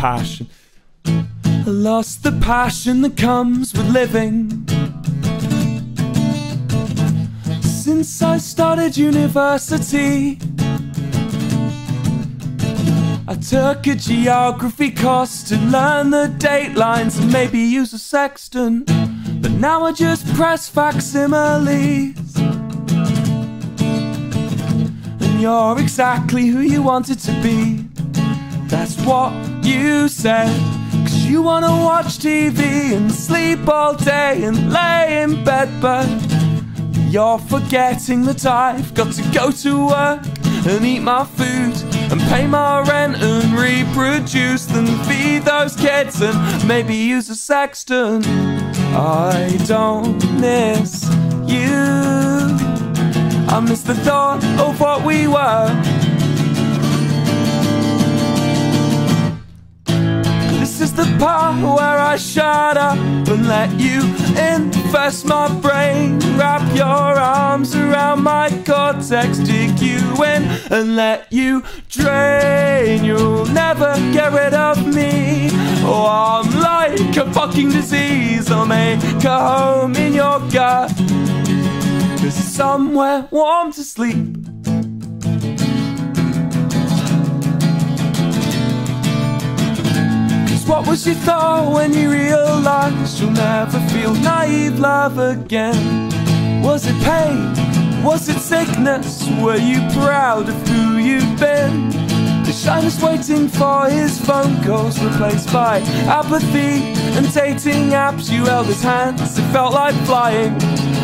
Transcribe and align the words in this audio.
passion. 0.00 0.48
I 1.04 1.64
lost 1.66 2.22
the 2.22 2.32
passion 2.40 3.02
that 3.02 3.18
comes 3.18 3.74
with 3.74 3.86
living. 3.90 4.66
Since 7.60 8.22
I 8.22 8.38
started 8.38 8.96
university, 8.96 10.38
I 13.28 13.34
took 13.34 13.86
a 13.88 13.94
geography 13.94 14.90
course 14.90 15.42
to 15.50 15.58
learn 15.58 16.08
the 16.08 16.28
date 16.38 16.76
lines 16.76 17.18
and 17.18 17.30
maybe 17.30 17.58
use 17.58 17.92
a 17.92 17.98
sextant. 17.98 18.86
But 19.42 19.52
now 19.52 19.84
I 19.84 19.92
just 19.92 20.26
press 20.34 20.66
facsimiles. 20.66 21.68
And 25.20 25.40
you're 25.42 25.78
exactly 25.78 26.46
who 26.46 26.60
you 26.60 26.82
wanted 26.82 27.18
to 27.18 27.32
be. 27.42 27.84
That's 28.70 28.96
what 29.04 29.32
you 29.64 30.06
said. 30.06 30.48
Cause 31.02 31.24
you 31.26 31.42
wanna 31.42 31.72
watch 31.72 32.18
TV 32.18 32.94
and 32.94 33.10
sleep 33.10 33.66
all 33.68 33.94
day 33.94 34.44
and 34.44 34.72
lay 34.72 35.22
in 35.22 35.42
bed, 35.42 35.68
but 35.80 36.08
you're 37.10 37.40
forgetting 37.40 38.22
that 38.26 38.46
I've 38.46 38.94
got 38.94 39.12
to 39.14 39.22
go 39.32 39.50
to 39.50 39.86
work 39.88 40.24
and 40.68 40.84
eat 40.84 41.00
my 41.00 41.24
food 41.24 41.74
and 42.12 42.20
pay 42.30 42.46
my 42.46 42.82
rent 42.82 43.16
and 43.20 43.58
reproduce 43.58 44.70
and 44.70 44.88
feed 45.04 45.42
those 45.42 45.74
kids 45.74 46.22
and 46.22 46.68
maybe 46.68 46.94
use 46.94 47.28
a 47.28 47.34
sextant. 47.34 48.24
I 48.94 49.58
don't 49.66 50.22
miss 50.38 51.10
you. 51.44 51.74
I 53.52 53.58
miss 53.68 53.82
the 53.82 53.96
thought 53.96 54.44
of 54.60 54.78
what 54.78 55.04
we 55.04 55.26
were. 55.26 55.89
Where 61.20 61.98
I 61.98 62.16
shut 62.16 62.78
up 62.78 62.96
and 62.96 63.46
let 63.46 63.78
you 63.78 64.00
infest 64.38 65.26
my 65.26 65.52
brain. 65.60 66.18
Wrap 66.38 66.62
your 66.74 66.86
arms 66.86 67.76
around 67.76 68.22
my 68.22 68.48
cortex, 68.64 69.36
dig 69.36 69.78
you 69.80 69.98
in 70.24 70.44
and 70.72 70.96
let 70.96 71.30
you 71.30 71.62
drain. 71.90 73.04
You'll 73.04 73.44
never 73.44 73.94
get 74.14 74.32
rid 74.32 74.54
of 74.54 74.86
me. 74.86 75.50
Oh, 75.82 76.06
I'm 76.08 76.58
like 76.58 77.14
a 77.18 77.30
fucking 77.34 77.68
disease. 77.68 78.50
I'll 78.50 78.64
make 78.64 79.02
a 79.22 79.38
home 79.38 79.94
in 79.96 80.14
your 80.14 80.40
gut. 80.48 80.90
Cause 82.22 82.34
somewhere 82.34 83.28
warm 83.30 83.72
to 83.74 83.84
sleep. 83.84 84.39
What 90.70 90.86
was 90.86 91.04
your 91.04 91.16
thought 91.16 91.72
when 91.74 91.92
you 91.92 92.12
realized 92.12 93.20
you'll 93.20 93.32
never 93.32 93.80
feel 93.88 94.14
naive 94.14 94.78
love 94.78 95.18
again? 95.18 96.62
Was 96.62 96.86
it 96.86 96.94
pain? 97.02 98.04
Was 98.04 98.28
it 98.28 98.38
sickness? 98.38 99.28
Were 99.42 99.56
you 99.56 99.80
proud 99.98 100.48
of 100.48 100.68
who 100.68 100.98
you've 100.98 101.40
been? 101.40 101.90
The 102.44 102.52
shyness 102.52 103.02
waiting 103.02 103.48
for 103.48 103.90
his 103.90 104.24
phone 104.24 104.62
calls 104.62 105.02
replaced 105.02 105.52
by 105.52 105.80
apathy 106.06 106.94
and 107.18 107.34
dating 107.34 107.90
apps. 107.90 108.30
You 108.30 108.44
held 108.44 108.68
his 108.68 108.80
hands, 108.80 109.40
it 109.40 109.52
felt 109.52 109.74
like 109.74 109.96
flying. 110.06 110.56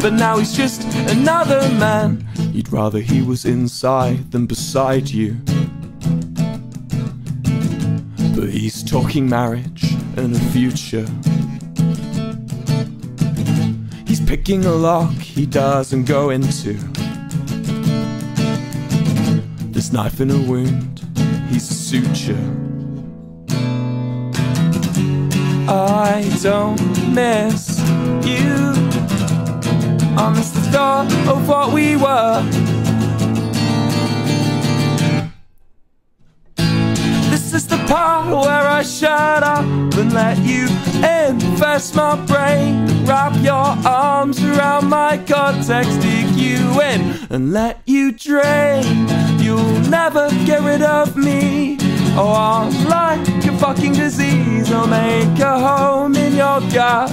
But 0.00 0.12
now 0.12 0.38
he's 0.38 0.56
just 0.56 0.84
another 1.10 1.68
man. 1.80 2.24
You'd 2.52 2.72
rather 2.72 3.00
he 3.00 3.22
was 3.22 3.44
inside 3.44 4.30
than 4.30 4.46
beside 4.46 5.10
you. 5.10 5.36
But 8.38 8.50
he's 8.50 8.84
talking 8.84 9.28
marriage 9.28 9.94
and 10.16 10.32
a 10.32 10.38
future. 10.52 11.04
He's 14.06 14.20
picking 14.20 14.64
a 14.64 14.70
lock 14.70 15.12
he 15.14 15.44
doesn't 15.44 16.04
go 16.04 16.30
into. 16.30 16.74
This 19.72 19.92
knife 19.92 20.20
in 20.20 20.30
a 20.30 20.38
wound, 20.38 21.00
he's 21.50 21.68
a 21.68 21.74
suture. 21.74 22.38
I 25.68 26.30
don't 26.40 26.80
miss 27.12 27.80
you. 28.24 28.54
I 30.16 30.32
miss 30.32 30.50
the 30.50 30.60
thought 30.70 31.12
of 31.26 31.48
what 31.48 31.72
we 31.72 31.96
were. 31.96 32.77
Part 37.88 38.26
where 38.26 38.68
I 38.68 38.82
shut 38.82 39.42
up 39.42 39.64
and 39.64 40.12
let 40.12 40.36
you 40.38 40.68
infest 41.02 41.96
my 41.96 42.16
brain. 42.26 42.86
Wrap 43.06 43.34
your 43.42 43.68
arms 43.88 44.42
around 44.44 44.88
my 44.88 45.16
cortex, 45.16 45.88
dig 45.96 46.28
you 46.36 46.80
in 46.82 47.18
and 47.30 47.52
let 47.52 47.80
you 47.86 48.12
drain. 48.12 49.08
You'll 49.38 49.80
never 49.88 50.28
get 50.44 50.60
rid 50.62 50.82
of 50.82 51.16
me. 51.16 51.78
Oh, 52.20 52.34
I'm 52.34 52.84
like 52.84 53.26
a 53.46 53.56
fucking 53.56 53.94
disease. 53.94 54.70
I'll 54.70 54.86
make 54.86 55.38
a 55.40 55.58
home 55.58 56.14
in 56.16 56.34
your 56.34 56.60
gut. 56.70 57.10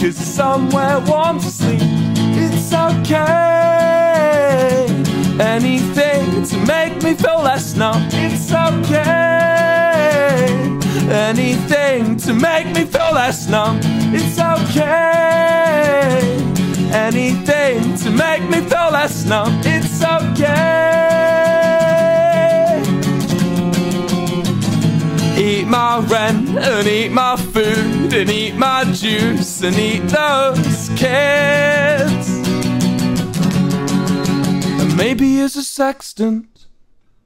Cause 0.00 0.16
somewhere 0.16 1.00
warm 1.00 1.40
to 1.40 1.50
sleep. 1.50 1.80
It's 1.82 2.72
okay. 2.72 3.80
Anything 5.40 6.44
to 6.44 6.56
make 6.66 7.02
me 7.02 7.14
feel 7.14 7.39
Anything 11.10 12.16
to 12.18 12.32
make 12.32 12.66
me 12.68 12.84
feel 12.84 13.12
less 13.12 13.48
numb. 13.48 13.80
It's 14.14 14.38
okay. 14.38 16.20
Anything 16.92 17.96
to 17.96 18.10
make 18.10 18.48
me 18.48 18.60
feel 18.60 18.90
less 18.92 19.24
numb. 19.24 19.60
It's 19.64 20.04
okay. 20.04 21.00
Eat 25.36 25.66
my 25.66 25.98
rent 25.98 26.48
and 26.56 26.86
eat 26.86 27.10
my 27.10 27.34
food 27.34 28.12
and 28.12 28.30
eat 28.30 28.54
my 28.54 28.84
juice 28.84 29.62
and 29.62 29.76
eat 29.76 30.06
those 30.08 30.90
kids. 30.90 32.28
And 34.80 34.96
maybe 34.96 35.40
as 35.40 35.56
a 35.56 35.64
sextant 35.64 36.59